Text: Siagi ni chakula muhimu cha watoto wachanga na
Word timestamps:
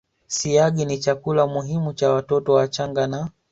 Siagi 0.27 0.85
ni 0.85 0.97
chakula 0.97 1.47
muhimu 1.47 1.93
cha 1.93 2.11
watoto 2.13 2.53
wachanga 2.53 3.07
na 3.07 3.29